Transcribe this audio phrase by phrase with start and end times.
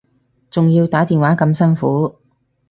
[0.49, 2.15] 仲要打電話咁辛苦